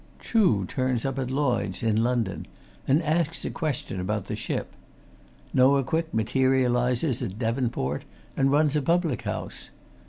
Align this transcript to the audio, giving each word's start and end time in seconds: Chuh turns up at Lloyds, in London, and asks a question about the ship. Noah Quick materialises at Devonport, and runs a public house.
Chuh 0.19 0.65
turns 0.67 1.05
up 1.05 1.19
at 1.19 1.29
Lloyds, 1.29 1.83
in 1.83 2.03
London, 2.03 2.47
and 2.87 3.03
asks 3.03 3.45
a 3.45 3.51
question 3.51 3.99
about 3.99 4.25
the 4.25 4.35
ship. 4.35 4.73
Noah 5.53 5.83
Quick 5.83 6.11
materialises 6.11 7.21
at 7.21 7.37
Devonport, 7.37 8.03
and 8.35 8.49
runs 8.51 8.75
a 8.75 8.81
public 8.81 9.21
house. 9.21 9.69